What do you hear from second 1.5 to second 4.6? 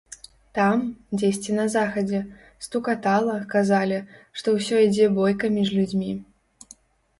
на захадзе, стукатала, казалі, што